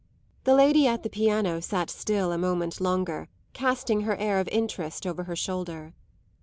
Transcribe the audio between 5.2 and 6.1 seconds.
her shoulder.